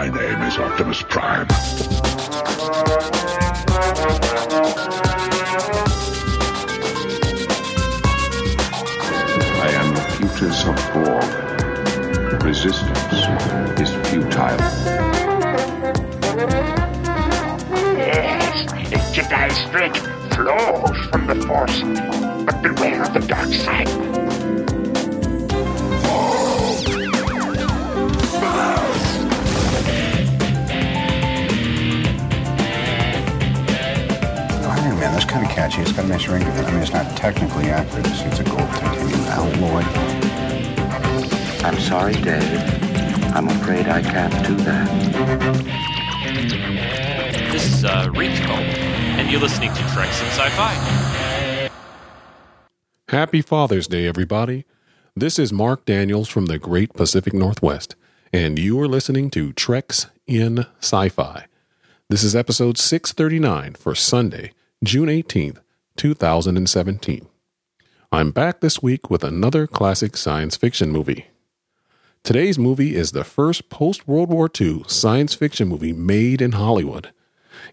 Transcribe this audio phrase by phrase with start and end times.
[0.00, 1.46] My name is Optimus Prime.
[9.60, 11.30] I am the Futus of Borg.
[12.42, 13.12] Resistance
[13.78, 14.56] is futile.
[17.98, 21.78] Yes, the Jedi strength flows from the Force,
[22.46, 24.29] but beware of the dark side.
[36.08, 36.66] To it.
[36.66, 38.06] I mean, it's not technically accurate.
[38.06, 39.82] It's, it's a gold titanium alloy.
[41.62, 42.42] I'm sorry, Dave.
[43.34, 44.88] I'm afraid I can't do that.
[47.52, 51.70] This is uh, Rico, and you're listening to Treks in Sci-Fi.
[53.08, 54.64] Happy Father's Day, everybody.
[55.14, 57.94] This is Mark Daniels from the Great Pacific Northwest,
[58.32, 61.46] and you are listening to Treks in Sci Fi.
[62.08, 65.58] This is episode 639 for Sunday, June 18th,
[65.96, 67.26] 2017.
[68.12, 71.26] I'm back this week with another classic science fiction movie.
[72.22, 77.12] Today's movie is the first post World War II science fiction movie made in Hollywood.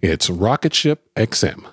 [0.01, 1.65] It's Rocket Ship XM.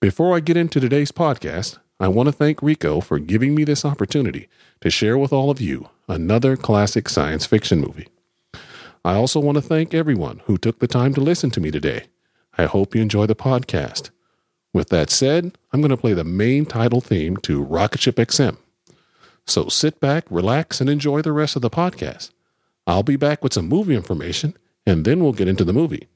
[0.00, 3.84] Before I get into today's podcast, I want to thank Rico for giving me this
[3.84, 4.48] opportunity
[4.80, 8.08] to share with all of you another classic science fiction movie.
[9.04, 12.06] I also want to thank everyone who took the time to listen to me today.
[12.56, 14.10] I hope you enjoy the podcast.
[14.74, 18.56] With that said, I'm going to play the main title theme to Rocket Ship XM.
[19.46, 22.30] So sit back, relax, and enjoy the rest of the podcast.
[22.84, 26.08] I'll be back with some movie information, and then we'll get into the movie.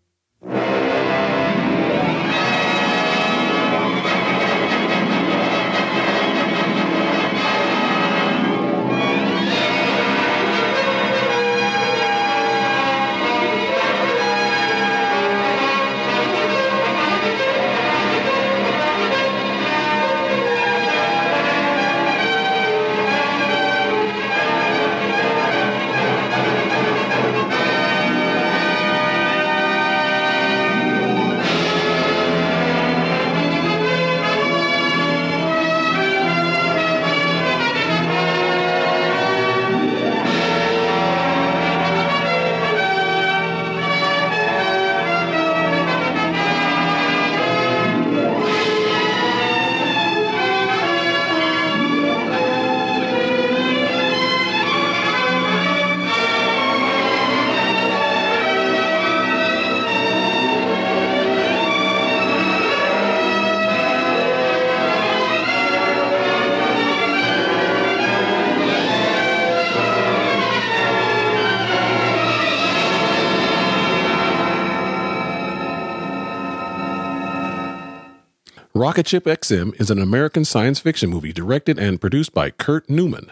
[78.89, 83.31] Rocket Ship XM is an American science fiction movie directed and produced by Kurt Neumann.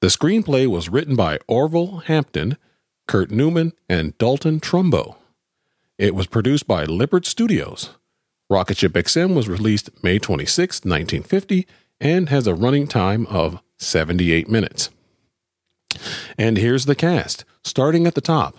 [0.00, 2.56] The screenplay was written by Orville Hampton,
[3.06, 5.14] Kurt Neumann, and Dalton Trumbo.
[5.96, 7.90] It was produced by Lippert Studios.
[8.50, 11.68] Rocket Ship XM was released May 26, 1950,
[12.00, 14.90] and has a running time of 78 minutes.
[16.36, 18.56] And here's the cast, starting at the top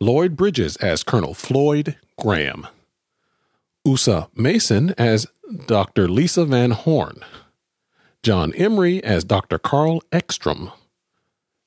[0.00, 2.66] Lloyd Bridges as Colonel Floyd Graham.
[3.88, 5.26] Osa Massen as
[5.66, 6.08] Dr.
[6.08, 7.24] Lisa Van Horn,
[8.22, 9.58] John Emery as Dr.
[9.58, 10.70] Carl Ekstrom,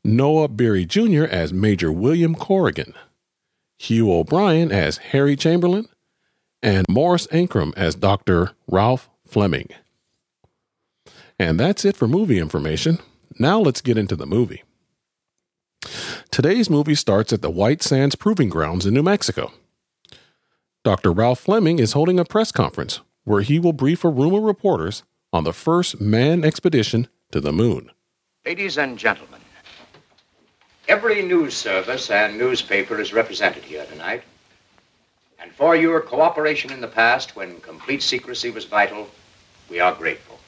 [0.04, 1.23] Noah Beery Jr.
[1.23, 2.94] as Major William Corrigan,
[3.79, 5.88] Hugh O'Brian as Harry Chamberlain,
[6.62, 8.52] and Morris Ankrum as Dr.
[8.67, 9.70] Ralph Fleming.
[11.40, 13.00] And that's it for movie information.
[13.40, 14.62] Now let's get into the movie.
[16.29, 19.52] Today's movie starts at the White Sands Proving Grounds in New Mexico.
[20.83, 21.11] Dr.
[21.11, 25.03] Ralph Fleming is holding a press conference where he will brief a room of reporters
[25.31, 27.91] on the first manned expedition to the moon.
[28.47, 29.41] Ladies and gentlemen,
[30.87, 34.23] every news service and newspaper is represented here tonight.
[35.39, 39.07] And for your cooperation in the past when complete secrecy was vital,
[39.69, 40.39] we are grateful.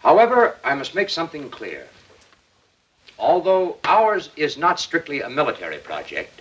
[0.00, 1.86] However, I must make something clear.
[3.18, 6.40] Although ours is not strictly a military project,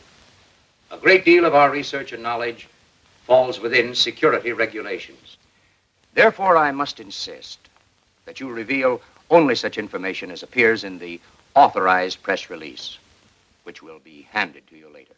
[0.91, 2.67] a great deal of our research and knowledge
[3.25, 5.37] falls within security regulations.
[6.13, 7.59] Therefore, I must insist
[8.25, 11.19] that you reveal only such information as appears in the
[11.55, 12.97] authorized press release,
[13.63, 15.13] which will be handed to you later.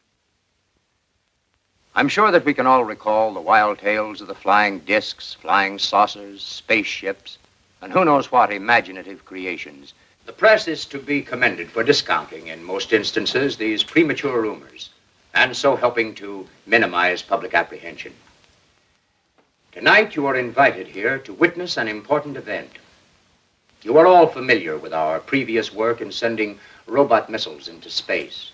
[1.96, 5.80] I'm sure that we can all recall the wild tales of the flying discs, flying
[5.80, 7.40] saucers, spaceships,
[7.82, 9.94] and who knows what imaginative creations.
[10.26, 14.92] The press is to be commended for discounting, in most instances, these premature rumors,
[15.38, 18.12] and so helping to minimize public apprehension.
[19.72, 22.72] Tonight, you are invited here to witness an important event.
[23.84, 26.58] You are all familiar with our previous work in sending
[26.88, 28.52] robot missiles into space.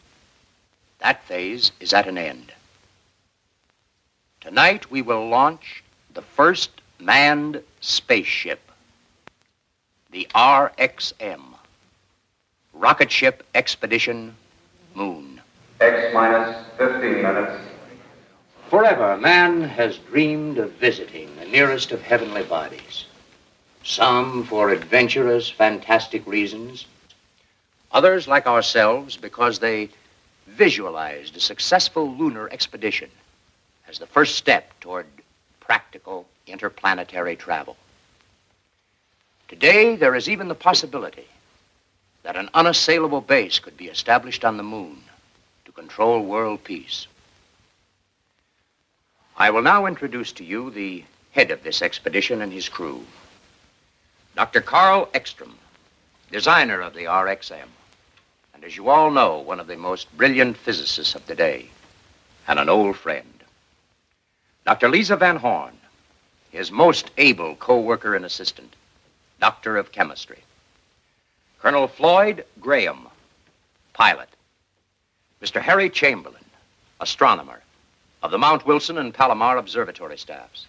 [1.00, 2.51] That phase is at an end.
[4.41, 8.59] Tonight, we will launch the first manned spaceship,
[10.12, 11.44] the RXM,
[12.74, 14.36] Rocket Ship Expedition
[14.94, 15.32] Moon.
[15.83, 17.62] X minus 15 minutes.
[18.69, 23.03] Forever, man has dreamed of visiting the nearest of heavenly bodies.
[23.83, 26.85] Some for adventurous, fantastic reasons.
[27.91, 29.89] Others, like ourselves, because they
[30.47, 33.09] visualized a successful lunar expedition
[33.89, 35.06] as the first step toward
[35.59, 37.75] practical interplanetary travel.
[39.50, 41.27] Today, there is even the possibility
[42.24, 45.03] that an unassailable base could be established on the moon
[45.73, 47.07] control world peace.
[49.35, 53.05] I will now introduce to you the head of this expedition and his crew,
[54.35, 54.61] Dr.
[54.61, 55.57] Carl Ekstrom,
[56.31, 57.67] designer of the RXM,
[58.53, 61.69] and as you all know, one of the most brilliant physicists of the day,
[62.47, 63.27] and an old friend.
[64.65, 64.89] Dr.
[64.89, 65.77] Lisa Van Horn,
[66.51, 68.75] his most able co-worker and assistant,
[69.39, 70.43] doctor of chemistry.
[71.59, 73.07] Colonel Floyd Graham,
[73.93, 74.29] pilot.
[75.43, 75.61] Mr.
[75.61, 76.45] Harry Chamberlain,
[77.01, 77.59] astronomer
[78.21, 80.67] of the Mount Wilson and Palomar observatory staffs.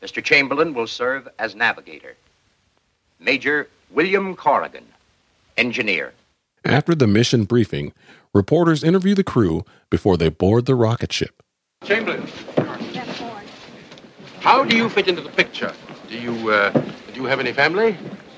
[0.00, 0.22] Mr.
[0.22, 2.14] Chamberlain will serve as navigator.
[3.18, 4.84] Major William Corrigan,
[5.56, 6.12] engineer.
[6.64, 7.92] After the mission briefing,
[8.32, 11.42] reporters interview the crew before they board the rocket ship.
[11.82, 12.24] Chamberlain,
[14.38, 15.72] how do you fit into the picture?
[16.08, 17.96] Do you, uh, do you have any family?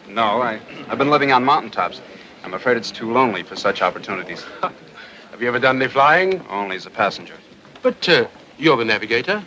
[0.08, 2.00] No, I, I've been living on mountaintops.
[2.42, 4.46] I'm afraid it's too lonely for such opportunities.
[5.34, 6.46] have you ever done any flying?
[6.48, 7.34] Only as a passenger.
[7.82, 9.42] But uh, you're the navigator.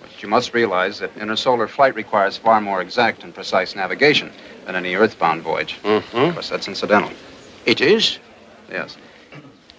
[0.00, 4.30] But you must realize that intersolar flight requires far more exact and precise navigation
[4.66, 5.80] than any earthbound voyage.
[5.82, 6.16] Mm-hmm.
[6.16, 7.10] Of course, that's incidental.
[7.66, 8.20] It is?
[8.70, 8.96] Yes.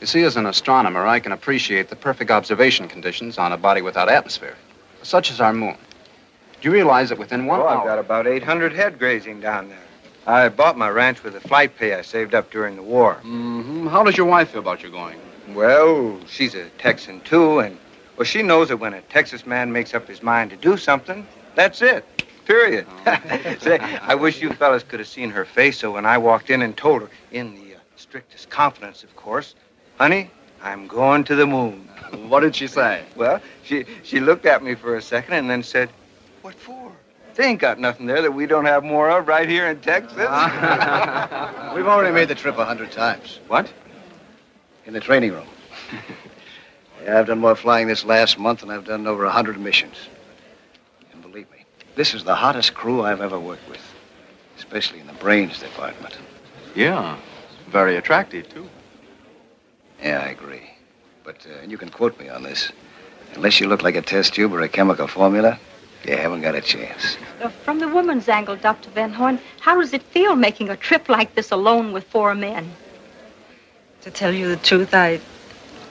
[0.01, 3.81] You see, as an astronomer, I can appreciate the perfect observation conditions on a body
[3.81, 4.57] without atmosphere,
[5.01, 5.77] such as our moon.
[6.59, 7.79] Do you realize that within one oh, hour...
[7.79, 9.79] I've got about 800 head grazing down there.
[10.27, 13.15] I bought my ranch with the flight pay I saved up during the war.
[13.23, 13.87] Mm-hmm.
[13.87, 15.17] How does your wife feel about you going?
[15.49, 17.77] Well, she's a Texan, too, and,
[18.17, 21.27] well, she knows that when a Texas man makes up his mind to do something,
[21.55, 22.05] that's it.
[22.45, 22.87] Period.
[23.05, 23.55] Oh.
[23.59, 26.61] Say, I wish you fellas could have seen her face, so when I walked in
[26.61, 29.55] and told her, in the uh, strictest confidence, of course,
[29.97, 30.29] honey,
[30.61, 31.89] I'm going to the moon.
[32.27, 33.03] What did she say?
[33.15, 35.89] Well, she, she looked at me for a second and then said,
[36.43, 36.91] what for?
[37.33, 40.17] They ain't got nothing there that we don't have more of right here in Texas.
[41.75, 43.39] We've already made the trip a hundred times.
[43.47, 43.71] What?
[44.85, 45.47] In the training room.
[47.03, 49.95] yeah, I've done more flying this last month than I've done over a hundred missions.
[51.13, 51.63] And believe me,
[51.95, 53.81] this is the hottest crew I've ever worked with,
[54.57, 56.17] especially in the brains department.
[56.75, 57.17] Yeah,
[57.69, 58.67] very attractive, too.
[60.01, 60.69] Yeah, I agree.
[61.23, 62.71] But uh, you can quote me on this.
[63.35, 65.57] Unless you look like a test tube or a chemical formula,
[66.05, 67.17] you haven't got a chance.
[67.41, 68.89] Uh, from the woman's angle, Dr.
[68.89, 72.69] Van Horn, how does it feel making a trip like this alone with four men?
[74.03, 75.21] To tell you the truth, I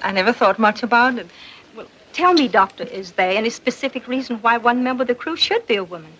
[0.02, 1.28] I never thought much about it.
[1.75, 5.37] Well, tell me, Doctor, is there any specific reason why one member of the crew
[5.37, 6.12] should be a woman?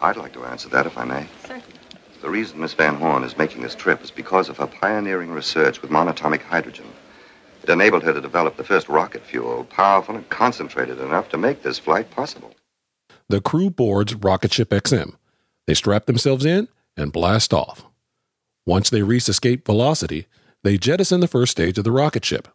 [0.00, 1.26] I'd like to answer that, if I may.
[1.42, 1.78] Certainly.
[2.20, 5.80] The reason Miss Van Horn is making this trip is because of her pioneering research
[5.80, 6.86] with monatomic hydrogen.
[7.62, 11.62] It enabled her to develop the first rocket fuel, powerful and concentrated enough to make
[11.62, 12.52] this flight possible.
[13.28, 15.14] The crew boards Rocket Ship XM.
[15.66, 17.86] They strap themselves in and blast off.
[18.66, 20.26] Once they reach escape velocity,
[20.64, 22.48] they jettison the first stage of the rocket ship.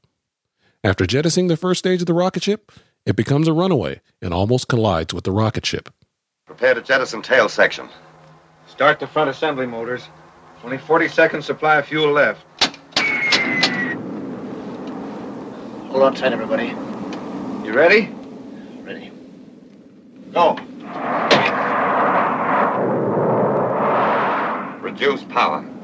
[0.84, 2.72] After jettisoning the first stage of the rocket ship,
[3.06, 5.90] it becomes a runaway and almost collides with the rocket ship.
[6.46, 7.90] Prepare to jettison tail section.
[8.68, 10.08] Start the front assembly motors.
[10.64, 12.46] Only 40 seconds supply of fuel left.
[15.90, 16.68] Hold on tight, everybody.
[17.66, 18.10] You ready?
[18.84, 19.12] Ready.
[20.32, 20.56] Go.
[24.82, 25.77] Reduce power.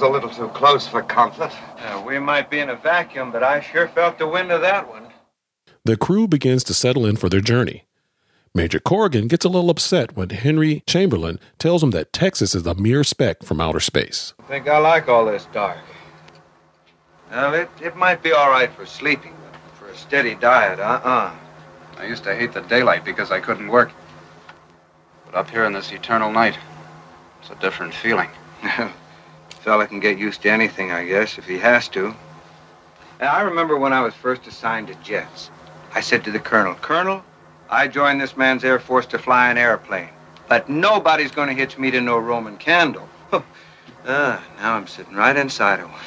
[0.00, 1.52] Was a little too close for comfort.
[1.78, 4.88] Uh, we might be in a vacuum, but I sure felt the wind of that
[4.88, 5.08] one.
[5.84, 7.84] The crew begins to settle in for their journey.
[8.54, 12.74] Major Corrigan gets a little upset when Henry Chamberlain tells him that Texas is a
[12.74, 14.34] mere speck from outer space.
[14.38, 15.78] I think I like all this dark.
[17.32, 21.34] Well, it, it might be all right for sleeping, but for a steady diet, uh-uh.
[21.96, 23.90] I used to hate the daylight because I couldn't work.
[25.26, 26.56] But up here in this eternal night,
[27.40, 28.30] it's a different feeling.
[29.58, 32.14] Fella can get used to anything, I guess, if he has to.
[33.20, 35.50] Now, I remember when I was first assigned to jets.
[35.94, 37.24] I said to the colonel, Colonel,
[37.68, 40.10] I joined this man's Air Force to fly an airplane.
[40.48, 43.08] But nobody's going to hitch me to no Roman candle.
[43.32, 46.00] ah, now I'm sitting right inside of one.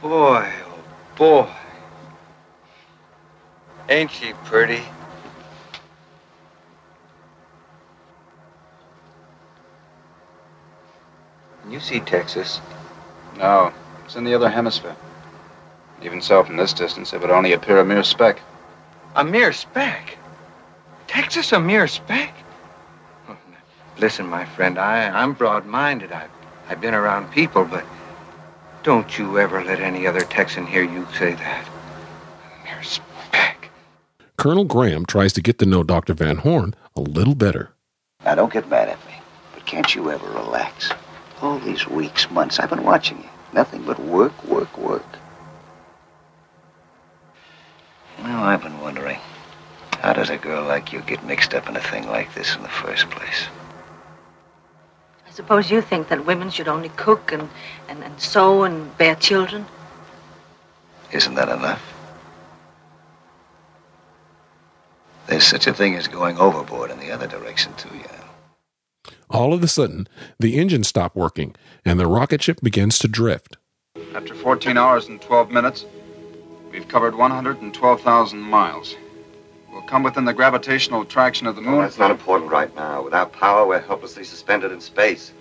[0.00, 0.84] boy, oh
[1.16, 1.50] boy.
[3.88, 4.80] Ain't she pretty?
[11.74, 12.60] You see Texas?
[13.36, 13.72] No,
[14.04, 14.94] it's in the other hemisphere.
[16.02, 18.40] Even so, from this distance, it would only appear a mere speck.
[19.16, 20.16] A mere speck?
[21.08, 22.32] Texas a mere speck?
[23.28, 23.36] Oh,
[23.98, 26.12] listen, my friend, I, I'm broad-minded.
[26.12, 26.30] I've,
[26.68, 27.84] I've been around people, but
[28.84, 31.68] don't you ever let any other Texan hear you say that.
[31.68, 33.70] A mere speck.
[34.36, 36.14] Colonel Graham tries to get to know Dr.
[36.14, 37.72] Van Horn a little better.
[38.24, 39.14] Now, don't get mad at me,
[39.54, 40.90] but can't you ever relax?
[41.44, 43.28] All these weeks, months, I've been watching you.
[43.52, 45.04] Nothing but work, work, work.
[48.22, 49.18] Now, I've been wondering,
[50.00, 52.62] how does a girl like you get mixed up in a thing like this in
[52.62, 53.48] the first place?
[55.28, 57.50] I suppose you think that women should only cook and,
[57.90, 59.66] and, and sew and bear children?
[61.12, 61.82] Isn't that enough?
[65.26, 68.23] There's such a thing as going overboard in the other direction, too, you know.
[69.34, 70.06] All of a sudden,
[70.38, 73.56] the engines stop working and the rocket ship begins to drift.
[74.14, 75.86] After 14 hours and 12 minutes,
[76.70, 78.94] we've covered 112,000 miles.
[79.72, 81.72] We'll come within the gravitational attraction of the moon.
[81.72, 83.02] Well, that's not important right now.
[83.02, 85.32] Without power, we're helplessly suspended in space.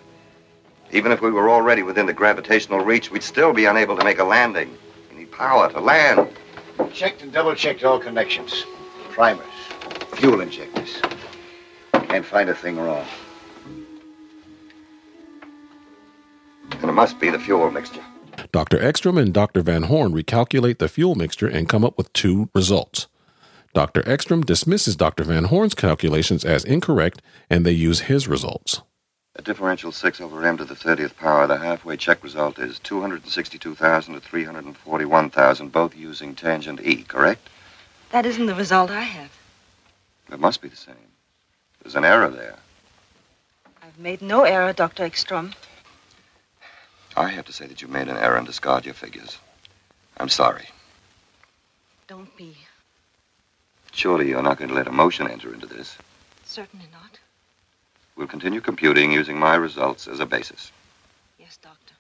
[0.92, 4.18] Even if we were already within the gravitational reach, we'd still be unable to make
[4.18, 4.76] a landing.
[5.12, 6.30] We need power to land.
[6.94, 8.66] Checked and double checked all connections.
[9.12, 9.46] Primers,
[10.16, 11.00] fuel injectors.
[11.94, 13.06] Can't find a thing wrong.
[16.82, 18.04] And it must be the fuel mixture.
[18.52, 18.82] Dr.
[18.82, 19.62] Ekstrom and Dr.
[19.62, 23.08] Van Horn recalculate the fuel mixture and come up with two results.
[23.74, 24.08] Dr.
[24.08, 25.24] Ekstrom dismisses Dr.
[25.24, 28.82] Van Horn's calculations as incorrect and they use his results.
[29.36, 34.14] At differential 6 over m to the 30th power, the halfway check result is 262,000
[34.14, 37.50] to 341,000, both using tangent E, correct?
[38.12, 39.32] That isn't the result I have.
[40.32, 40.96] It must be the same.
[41.82, 42.58] There's an error there.
[43.82, 45.04] I've made no error, Dr.
[45.04, 45.54] Ekstrom.
[47.16, 49.38] I have to say that you made an error and discard your figures.
[50.18, 50.68] I'm sorry.
[52.08, 52.58] Don't be.
[53.92, 55.96] Surely you're not going to let emotion enter into this.
[56.46, 57.20] Certainly not.
[58.16, 60.72] We'll continue computing using my results as a basis.
[61.40, 61.94] Yes, Doctor.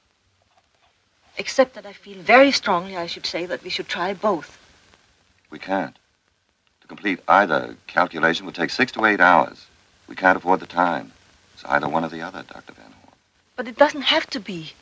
[1.37, 4.59] Except that I feel very strongly, I should say, that we should try both.
[5.49, 5.95] We can't.
[6.81, 9.65] To complete either calculation would take six to eight hours.
[10.07, 11.11] We can't afford the time.
[11.53, 12.73] It's either one or the other, Dr.
[12.73, 13.13] Van Horn.
[13.55, 14.73] But it doesn't have to be.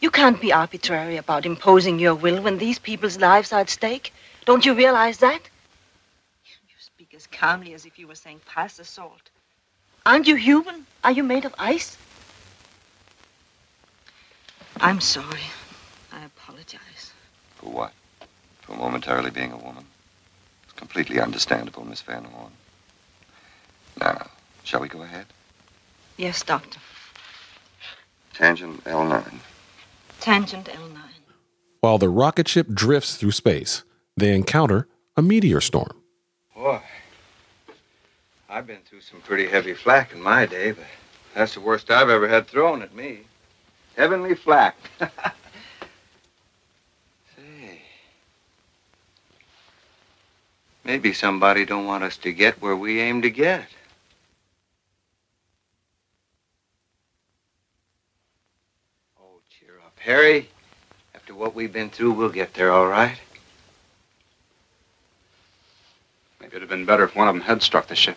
[0.00, 4.12] You can't be arbitrary about imposing your will when these people's lives are at stake.
[4.44, 5.40] Don't you realize that?
[6.44, 9.30] You speak as calmly as if you were saying, pass the salt.
[10.04, 10.86] Aren't you human?
[11.02, 11.96] Are you made of ice?
[14.80, 15.40] I'm sorry.
[16.12, 17.12] I apologize.
[17.56, 17.92] For what?
[18.62, 19.84] For momentarily being a woman?
[20.64, 22.52] It's completely understandable, Miss Van Horn.
[23.98, 24.28] Now,
[24.64, 25.26] shall we go ahead?
[26.18, 26.78] Yes, Doctor.
[28.34, 29.40] Tangent L9.
[30.26, 30.98] Tangent L9.
[31.78, 33.84] While the rocket ship drifts through space,
[34.16, 36.02] they encounter a meteor storm.
[36.52, 36.80] Boy,
[38.48, 40.82] I've been through some pretty heavy flack in my day, but
[41.32, 43.20] that's the worst I've ever had thrown at me.
[43.96, 44.74] Heavenly flack.
[47.36, 47.80] Say,
[50.82, 53.68] maybe somebody don't want us to get where we aim to get.
[59.20, 60.48] Oh, cheer up, Harry.
[61.14, 63.16] After what we've been through, we'll get there all right.
[66.40, 68.16] Maybe it'd have been better if one of them had struck the ship.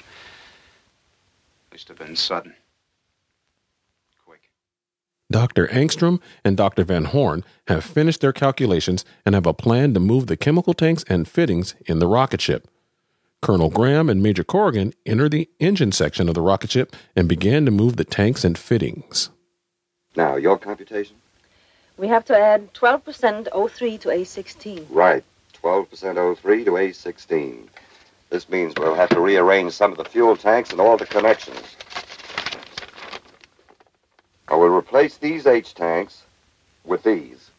[1.68, 2.54] At least it'd have been sudden.
[4.26, 4.42] Quick.
[5.32, 5.68] Dr.
[5.68, 6.84] Angstrom and Dr.
[6.84, 11.06] Van Horn have finished their calculations and have a plan to move the chemical tanks
[11.08, 12.68] and fittings in the rocket ship.
[13.42, 17.64] Colonel Graham and Major Corrigan enter the engine section of the rocket ship and begin
[17.66, 19.30] to move the tanks and fittings.
[20.18, 21.16] Now, your computation?
[22.00, 24.86] We have to add 12% O3 to A16.
[24.90, 25.22] Right.
[25.62, 27.68] 12% O3 to A16.
[28.30, 31.76] This means we'll have to rearrange some of the fuel tanks and all the connections.
[34.48, 36.24] I will replace these H tanks
[36.86, 37.52] with these.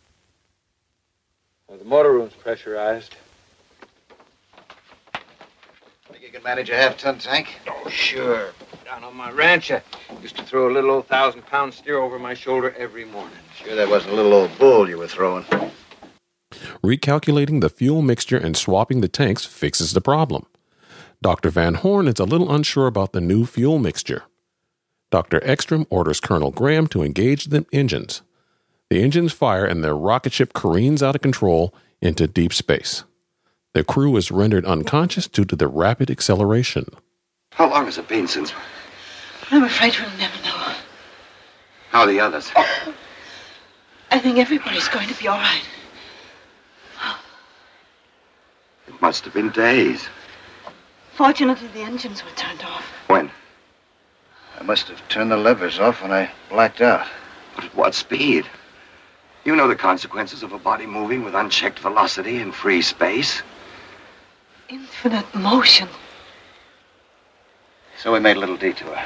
[1.68, 3.14] Well, the motor room's pressurized.
[6.09, 7.61] Think you can manage a half-ton tank?
[7.68, 8.52] Oh, sure.
[8.90, 9.82] Down on my ranch, I
[10.20, 13.38] used to throw a little old thousand-pound steer over my shoulder every morning.
[13.54, 15.44] Sure that wasn't a little old bull you were throwing.
[16.82, 20.44] Recalculating the fuel mixture and swapping the tanks fixes the problem.
[21.23, 21.50] Dr.
[21.50, 24.25] Van Horn is a little unsure about the new fuel mixture.
[25.12, 25.40] Dr.
[25.44, 28.23] Ekstrom orders Colonel Graham to engage the engines.
[28.88, 33.04] The engines fire and the rocket ship careens out of control into deep space.
[33.73, 36.87] The crew is rendered unconscious due to the rapid acceleration.
[37.52, 38.52] How long has it been since?
[39.52, 40.75] I'm afraid we'll never know.
[41.90, 42.50] How are the others?
[44.12, 45.62] I think everybody's going to be all right.
[48.87, 50.09] It must have been days.
[51.14, 52.85] Fortunately, the engines were turned off.
[53.09, 53.30] When?
[54.59, 57.07] I must have turned the levers off when I blacked out.
[57.57, 58.47] But at what speed?
[59.45, 63.42] You know the consequences of a body moving with unchecked velocity in free space.
[64.69, 65.88] Infinite motion.
[67.99, 68.99] So we made a little detour.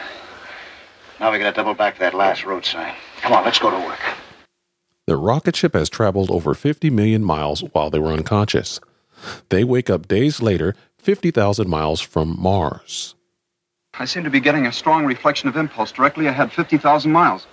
[1.21, 2.95] Now we gotta double back to that last road sign.
[3.21, 4.01] Come on, let's go to work.
[5.07, 8.81] The rocket ship has traveled over 50 million miles while they were unconscious.
[9.51, 13.15] They wake up days later, 50,000 miles from Mars.
[13.99, 17.47] I seem to be getting a strong reflection of impulse directly ahead, 50,000 miles.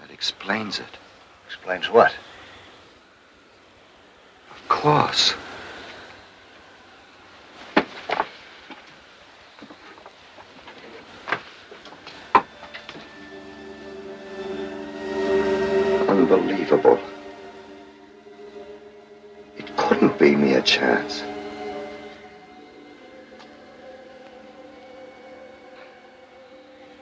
[0.00, 0.98] That explains it.
[1.46, 2.12] Explains what?
[4.50, 5.34] Of course.
[20.20, 21.22] It me a chance.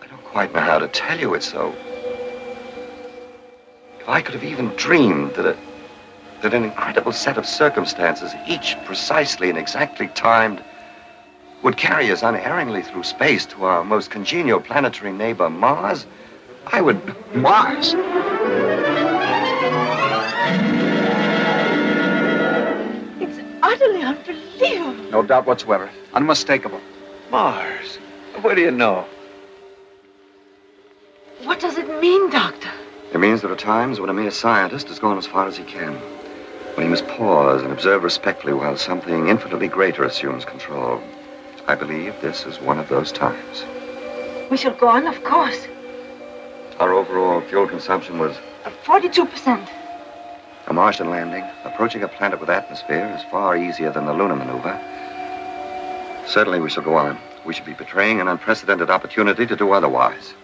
[0.00, 1.74] I don't quite know how to tell you it's so.
[3.98, 5.56] If I could have even dreamed that a,
[6.42, 10.62] that an incredible set of circumstances, each precisely and exactly timed,
[11.64, 16.06] would carry us unerringly through space to our most congenial planetary neighbor, Mars,
[16.68, 17.00] I would.
[17.34, 17.96] Mars?
[23.78, 25.10] Utterly unbelievable.
[25.10, 25.90] No doubt whatsoever.
[26.14, 26.80] Unmistakable.
[27.30, 27.96] Mars?
[28.40, 29.06] What do you know?
[31.44, 32.70] What does it mean, Doctor?
[33.12, 35.64] It means there are times when a mere scientist has gone as far as he
[35.64, 35.94] can.
[36.74, 41.00] When he must pause and observe respectfully while something infinitely greater assumes control.
[41.66, 43.64] I believe this is one of those times.
[44.50, 45.66] We shall go on, of course.
[46.78, 48.36] Our overall fuel consumption was
[48.84, 49.68] 42%.
[50.68, 51.44] A Martian landing.
[51.64, 54.78] Approaching a planet with atmosphere is far easier than the lunar maneuver.
[56.26, 57.18] Certainly we shall go on.
[57.46, 60.34] We should be betraying an unprecedented opportunity to do otherwise.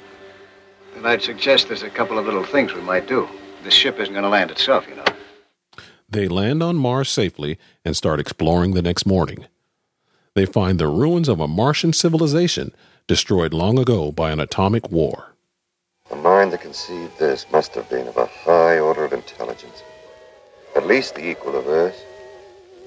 [0.94, 3.28] Then I'd suggest there's a couple of little things we might do.
[3.62, 5.04] This ship isn't gonna land itself, you know.
[6.08, 9.46] They land on Mars safely and start exploring the next morning.
[10.34, 12.72] They find the ruins of a Martian civilization
[13.06, 15.34] destroyed long ago by an atomic war.
[16.08, 19.82] The mind that conceived this must have been of a high order of intelligence.
[20.74, 22.04] At least the equal of Earth.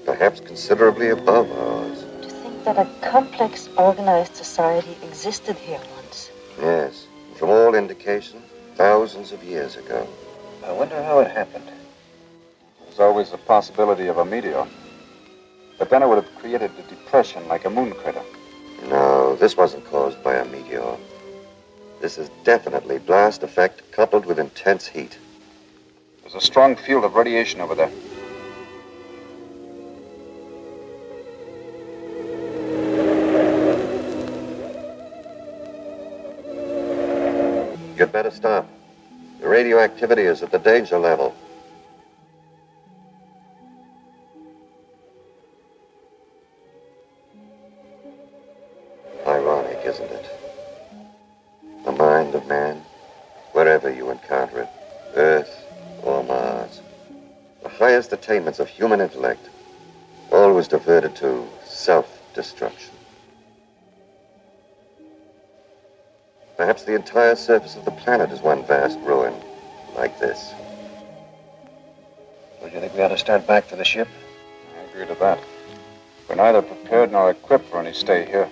[0.04, 2.04] Perhaps considerably above ours.
[2.22, 6.30] To think that a complex, organized society existed here once.
[6.60, 7.06] Yes.
[7.36, 8.42] From all indication,
[8.74, 10.06] thousands of years ago.
[10.64, 11.70] I wonder how it happened.
[12.84, 14.66] There's always the possibility of a meteor.
[15.78, 18.22] But then it would have created a depression like a moon crater.
[18.88, 20.96] No, this wasn't caused by a meteor.
[22.00, 25.18] This is definitely blast effect coupled with intense heat.
[26.30, 27.90] There's a strong field of radiation over there.
[37.96, 38.68] You'd better stop.
[39.40, 41.34] The radioactivity is at the danger level.
[49.26, 50.30] Ironic, isn't it?
[51.86, 52.82] The mind of man,
[53.52, 54.68] wherever you encounter it,
[58.18, 59.48] attainments of human intellect,
[60.32, 62.94] always diverted to self-destruction.
[66.56, 69.32] Perhaps the entire surface of the planet is one vast ruin,
[69.96, 70.52] like this.
[72.60, 74.08] Well, do you think we ought to start back for the ship?
[74.76, 75.38] I agree to that.
[76.28, 78.48] We're neither prepared nor equipped for any stay here.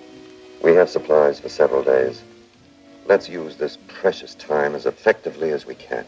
[0.63, 2.23] We have supplies for several days.
[3.05, 6.05] Let's use this precious time as effectively as we can.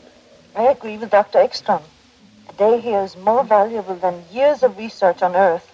[0.55, 1.39] I agree with Dr.
[1.39, 1.83] Ekstrom.
[2.59, 5.71] A day here is more valuable than years of research on Earth.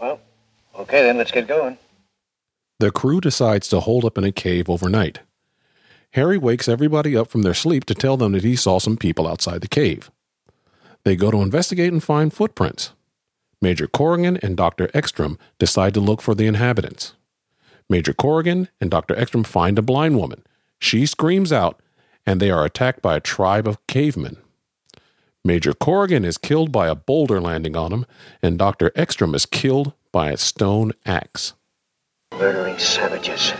[0.00, 0.18] Well,
[0.76, 1.78] okay then, let's get going.
[2.80, 5.20] The crew decides to hold up in a cave overnight.
[6.14, 9.28] Harry wakes everybody up from their sleep to tell them that he saw some people
[9.28, 10.10] outside the cave.
[11.04, 12.90] They go to investigate and find footprints.
[13.62, 14.90] Major Corrigan and Dr.
[14.92, 17.14] Ekstrom decide to look for the inhabitants.
[17.88, 19.16] Major Corrigan and Dr.
[19.16, 20.42] Ekstrom find a blind woman.
[20.80, 21.78] She screams out,
[22.26, 24.38] and they are attacked by a tribe of cavemen.
[25.48, 28.04] Major Corrigan is killed by a boulder landing on him,
[28.42, 28.92] and Dr.
[28.94, 31.54] Ekstrom is killed by a stone axe.
[32.34, 33.54] Murdering savages.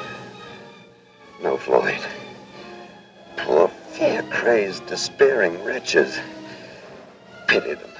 [1.42, 1.98] No, Floyd.
[3.38, 6.18] Poor, fear crazed, despairing wretches.
[7.46, 7.90] Pity them.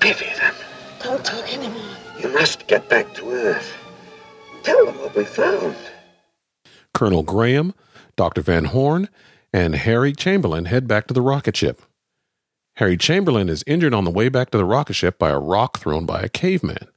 [0.00, 0.54] Pity them.
[1.04, 1.96] Don't talk anymore.
[2.18, 3.72] You must get back to Earth.
[4.64, 5.76] Tell them what we found.
[6.94, 7.74] Colonel Graham,
[8.16, 8.42] Dr.
[8.42, 9.08] Van Horn,
[9.52, 11.80] and Harry Chamberlain head back to the rocket ship.
[12.78, 15.78] Harry Chamberlain is injured on the way back to the rocket ship by a rock
[15.78, 16.88] thrown by a caveman.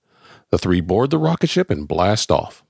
[0.49, 2.63] The three board the rocket ship and blast off.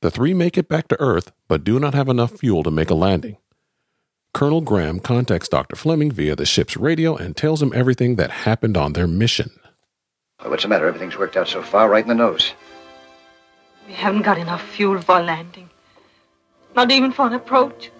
[0.00, 2.88] The three make it back to Earth, but do not have enough fuel to make
[2.88, 3.36] a landing.
[4.32, 5.76] Colonel Graham contacts Dr.
[5.76, 9.50] Fleming via the ship's radio and tells him everything that happened on their mission.
[10.40, 10.86] Well, what's the matter?
[10.86, 12.52] Everything's worked out so far, right in the nose.
[13.86, 15.68] We haven't got enough fuel for a landing.
[16.74, 17.90] Not even for an approach.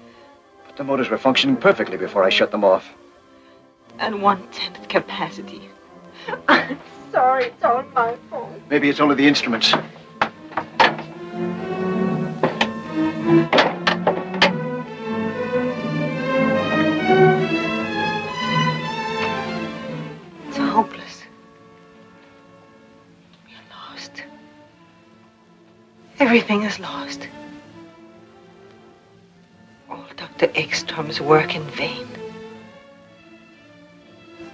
[0.67, 2.95] But the motors were functioning perfectly before I shut them off.
[3.99, 5.69] At one tenth capacity.
[6.49, 6.79] I'm
[7.11, 8.51] sorry, it's all my fault.
[8.71, 9.75] Maybe it's only the instruments.
[20.47, 21.25] It's hopeless.
[23.47, 24.23] We're lost.
[26.21, 27.27] Everything is lost.
[29.91, 30.47] All Dr.
[30.49, 32.18] Ekstrom's work in vain.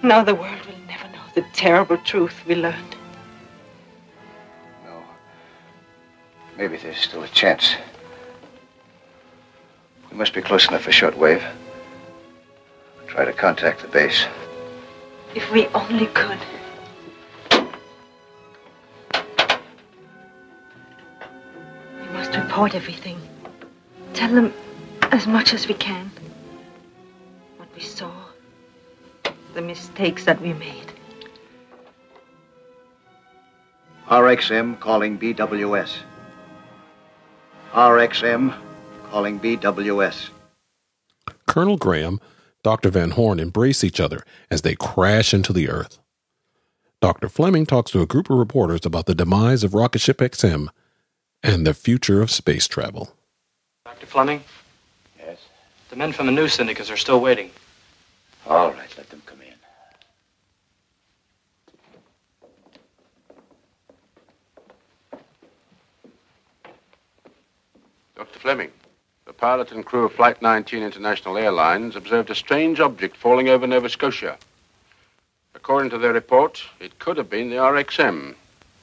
[0.05, 2.95] Now the world will never know the terrible truth we learned.
[4.85, 5.03] No.
[6.59, 7.75] Maybe there's still a chance.
[10.11, 11.43] We must be close enough for shortwave.
[13.07, 14.27] Try to contact the base.
[15.35, 16.39] If we only could.
[22.03, 23.19] We must report everything.
[24.13, 24.53] Tell them
[25.13, 26.11] as much as we can.
[29.55, 30.93] The mistakes that we made.
[34.09, 35.97] RXM calling BWS.
[37.73, 38.55] RXM
[39.11, 40.29] calling BWS.
[41.47, 42.21] Colonel Graham,
[42.65, 42.91] Dr.
[42.91, 45.99] Van Horn embrace each other as they crash into the Earth.
[47.01, 47.29] Dr.
[47.29, 50.69] Fleming talks to a group of reporters about the demise of rocket ship XM
[51.43, 53.15] and the future of space travel.
[53.85, 54.07] Dr.
[54.07, 54.43] Fleming?
[55.19, 55.39] Yes?
[55.91, 57.51] The men from the news syndicates are still waiting.
[58.47, 59.44] All right, let them come in.
[68.17, 68.39] Dr.
[68.39, 68.71] Fleming,
[69.25, 73.67] the pilot and crew of Flight 19 International Airlines observed a strange object falling over
[73.67, 74.39] Nova Scotia.
[75.57, 78.37] According to their report, it could have been the RXM.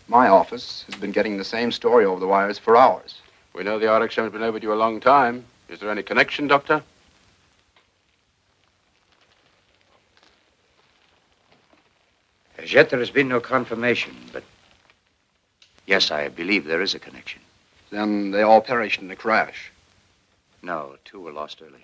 [0.09, 3.21] My office has been getting the same story over the wires for hours.
[3.53, 5.45] We know the RXM has been overdue a long time.
[5.69, 6.83] Is there any connection, Doctor?
[12.57, 14.43] As yet, there has been no confirmation, but
[15.87, 17.41] yes, I believe there is a connection.
[17.91, 19.71] Then they all perished in the crash.
[20.63, 21.77] No, two were lost earlier.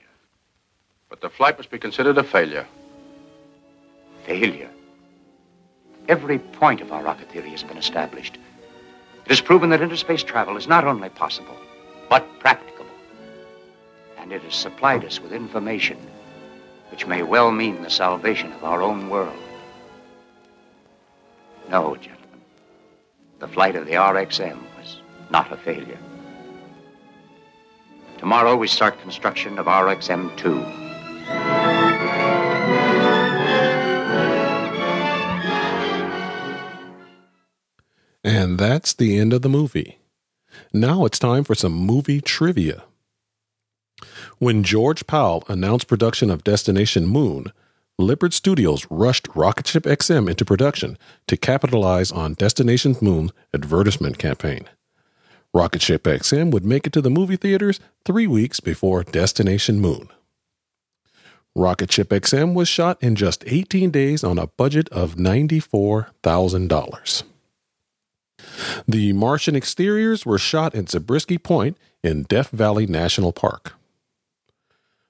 [1.10, 2.66] But the flight must be considered a failure.
[4.26, 4.70] Failure.
[6.08, 8.38] Every point of our rocket theory has been established.
[9.26, 11.58] It has proven that interspace travel is not only possible,
[12.10, 12.86] but practicable.
[14.18, 15.98] And it has supplied us with information
[16.90, 19.38] which may well mean the salvation of our own world.
[21.70, 22.42] No, gentlemen.
[23.40, 24.77] The flight of the RXM was
[25.30, 26.00] not a failure.
[28.18, 30.88] Tomorrow we start construction of RXM 2.
[38.24, 40.00] And that's the end of the movie.
[40.74, 42.84] Now it's time for some movie trivia.
[44.40, 47.52] When George Pal announced production of Destination Moon,
[47.98, 54.68] Lippert Studios rushed Rocketship XM into production to capitalize on Destination Moon's advertisement campaign.
[55.54, 60.10] Rocket Ship XM would make it to the movie theaters three weeks before Destination Moon.
[61.56, 67.24] Rocket Ship XM was shot in just 18 days on a budget of $94,000.
[68.88, 73.74] The Martian exteriors were shot in Zabriskie Point in Death Valley National Park.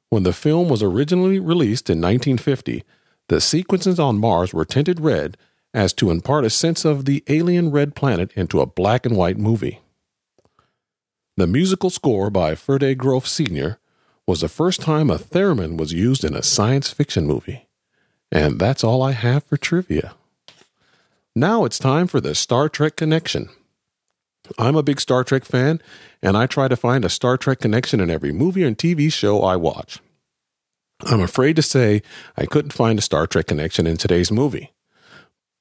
[0.09, 2.83] When the film was originally released in 1950,
[3.27, 5.35] the sequences on Mars were tinted red
[5.73, 9.37] as to impart a sense of the alien red planet into a black and white
[9.37, 9.81] movie.
[11.37, 13.77] The musical score by Ferde Grofé Sr.
[14.25, 17.67] was the first time a theremin was used in a science fiction movie.
[18.31, 20.15] And that's all I have for trivia.
[21.35, 23.49] Now it's time for the Star Trek Connection.
[24.57, 25.79] I'm a big Star Trek fan,
[26.23, 29.43] and I try to find a Star Trek connection in every movie and TV show
[29.43, 29.99] I watch.
[31.01, 32.01] I'm afraid to say
[32.35, 34.71] I couldn't find a Star Trek connection in today's movie.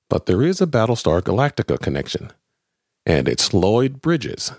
[0.08, 2.32] But there is a Battlestar Galactica connection,
[3.04, 4.52] and it's Lloyd Bridges.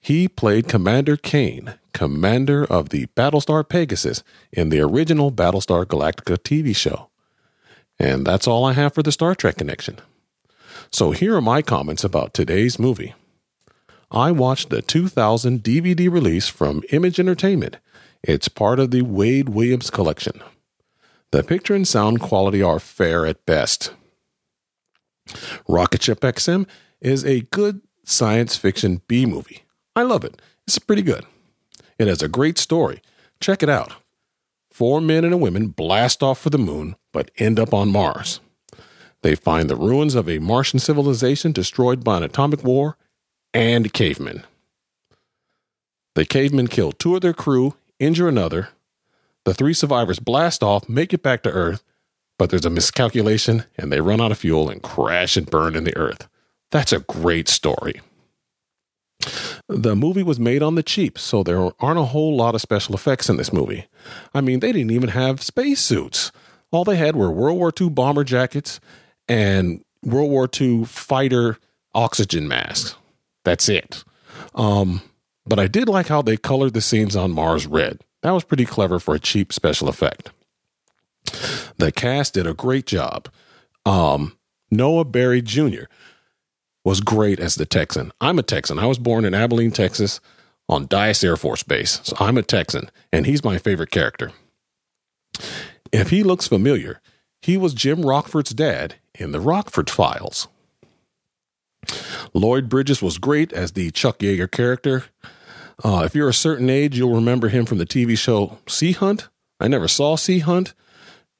[0.00, 6.74] He played Commander Cain, commander of the Battlestar Pegasus in the original Battlestar Galactica TV
[6.74, 7.10] show.
[7.98, 9.98] And that's all I have for the Star Trek connection.
[10.90, 13.14] So here are my comments about today's movie.
[14.10, 17.76] I watched the 2000 DVD release from Image Entertainment.
[18.22, 20.42] It's part of the Wade Williams collection.
[21.30, 23.92] The picture and sound quality are fair at best.
[25.68, 26.66] Rocket Ship XM
[27.00, 29.62] is a good science fiction B movie.
[29.94, 30.40] I love it.
[30.66, 31.24] It's pretty good.
[31.98, 33.02] It has a great story.
[33.40, 33.94] Check it out.
[34.70, 38.40] Four men and a woman blast off for the moon, but end up on Mars.
[39.22, 42.96] They find the ruins of a Martian civilization destroyed by an atomic war
[43.52, 44.44] and cavemen.
[46.14, 48.70] The cavemen kill two of their crew, injure another.
[49.44, 51.82] The three survivors blast off, make it back to Earth,
[52.38, 55.84] but there's a miscalculation and they run out of fuel and crash and burn in
[55.84, 56.28] the Earth.
[56.70, 58.00] That's a great story.
[59.68, 62.94] The movie was made on the cheap, so there aren't a whole lot of special
[62.94, 63.86] effects in this movie.
[64.34, 66.32] I mean, they didn't even have spacesuits.
[66.70, 68.80] All they had were World War II bomber jackets
[69.28, 71.58] and World War II fighter
[71.94, 72.96] oxygen masks.
[73.44, 74.04] That's it.
[74.54, 75.02] Um,
[75.46, 78.00] but I did like how they colored the scenes on Mars red.
[78.22, 80.30] That was pretty clever for a cheap special effect.
[81.78, 83.28] The cast did a great job.
[83.86, 84.36] Um,
[84.70, 85.84] Noah Beery Jr.
[86.84, 88.12] was great as the Texan.
[88.20, 88.78] I'm a Texan.
[88.78, 90.20] I was born in Abilene, Texas
[90.68, 92.00] on Dyess Air Force Base.
[92.04, 94.32] So I'm a Texan, and he's my favorite character.
[95.92, 97.00] If he looks familiar,
[97.42, 100.48] he was Jim Rockford's dad in the Rockford Files.
[102.32, 105.04] Lloyd Bridges was great as the Chuck Yeager character.
[105.82, 109.28] Uh, if you're a certain age, you'll remember him from the TV show Sea Hunt.
[109.58, 110.74] I never saw Sea Hunt.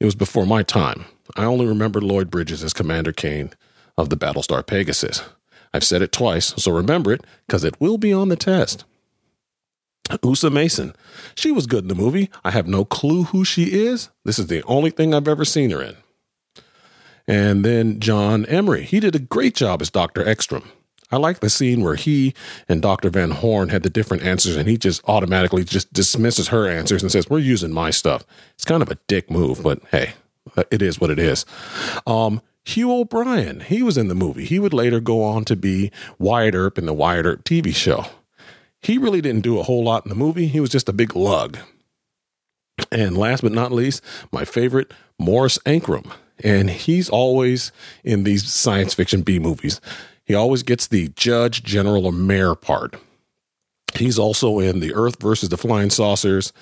[0.01, 1.05] It was before my time.
[1.37, 3.53] I only remember Lloyd Bridges as Commander Cain
[4.01, 5.23] of the Battlestar Pegasus.
[5.73, 8.85] I've said it twice, so remember it because it will be on the test.
[10.25, 10.95] Osa Massen.
[11.37, 12.31] She was good in the movie.
[12.45, 14.11] I have no clue who she is.
[14.25, 15.97] This is the only thing I've ever seen her in.
[17.29, 18.83] And then John Emery.
[18.83, 20.27] He did a great job as Dr.
[20.27, 20.65] Ekstrom.
[21.13, 22.35] I like the scene where he
[22.69, 23.11] and Dr.
[23.11, 27.11] Van Horn had the different answers and he just automatically just dismisses her answers and
[27.11, 28.25] says, We're using my stuff.
[28.55, 30.13] It's kind of a dick move, but hey,
[30.71, 31.45] it is what it is.
[32.07, 34.45] Um, Hugh O'Brian, he was in the movie.
[34.45, 38.07] He would later go on to be Wyatt Earp in the Wyatt Earp TV show.
[38.81, 40.47] He really didn't do a whole lot in the movie.
[40.47, 41.59] He was just a big lug.
[42.93, 44.03] And last but not least,
[44.33, 46.13] my favorite, Morris Ankrum.
[46.43, 47.73] And he's always
[48.05, 49.81] in these science fiction B movies.
[50.25, 52.95] He always gets the judge, general, or mayor part.
[53.95, 56.53] He's also in The Earth versus the Flying Saucers,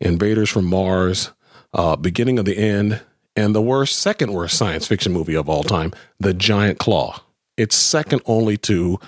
[0.00, 1.32] Invaders from Mars,
[1.74, 3.00] uh, Beginning of the End,
[3.38, 7.22] and the worst, second worst science fiction movie of all time, The Giant Claw.
[7.56, 8.98] It's second only to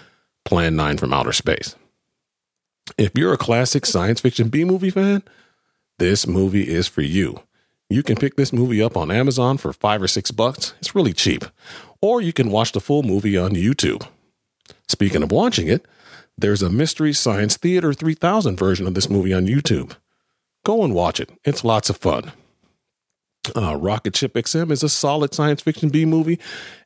[0.45, 1.75] Plan 9 from Outer Space.
[2.97, 5.25] If you're a classic science fiction B movie fan,
[5.99, 7.41] this movie is for you.
[7.89, 10.75] You can pick this movie up on Amazon for five or six bucks.
[10.79, 11.45] It's really cheap.
[12.01, 14.07] Or you can watch the full movie on YouTube.
[14.87, 15.87] Speaking of watching it,
[16.39, 19.97] there's a Mystery Science Theater 3000 version of this movie on YouTube.
[20.65, 21.31] Go and watch it.
[21.45, 22.31] It's lots of fun.
[23.57, 26.39] Uh, Rocket Ship XM is a solid science fiction B movie,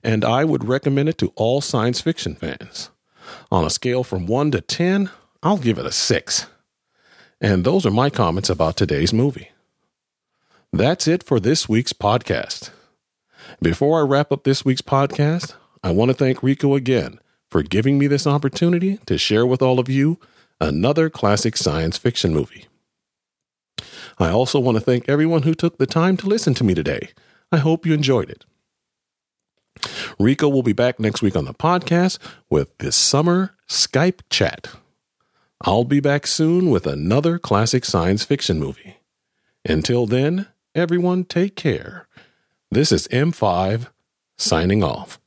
[0.02, 2.90] and I would recommend it to all science fiction fans.
[3.50, 5.10] On a scale from 1 to 10,
[5.42, 6.46] I'll give it a 6.
[7.40, 9.50] And those are my comments about today's movie.
[10.72, 12.70] That's it for this week's podcast.
[13.60, 17.98] Before I wrap up this week's podcast, I want to thank Rico again for giving
[17.98, 20.18] me this opportunity to share with all of you
[20.60, 22.66] another classic science fiction movie.
[24.18, 27.10] I also want to thank everyone who took the time to listen to me today.
[27.50, 28.44] I hope you enjoyed it.
[30.18, 34.70] Rico will be back next week on the podcast with this summer Skype chat.
[35.60, 38.98] I'll be back soon with another classic science fiction movie.
[39.64, 42.06] Until then, everyone take care.
[42.70, 43.88] This is M5
[44.36, 45.18] signing off.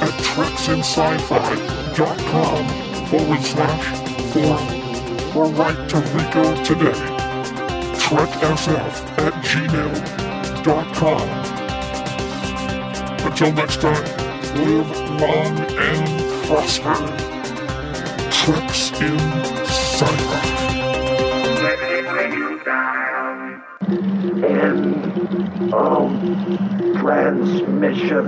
[0.00, 2.62] At treksinsci-fi.com
[3.08, 3.84] forward slash
[4.32, 4.68] forum
[5.36, 7.00] or write to Rico today.
[8.08, 11.28] TrekSF at gmail.com.
[13.26, 14.04] Until next time,
[14.64, 16.08] live long and
[16.46, 16.96] prosper.
[18.30, 19.18] Treks in
[19.66, 20.44] Sci-Fi.
[24.44, 25.04] End
[25.72, 26.10] of
[27.00, 28.27] transmission.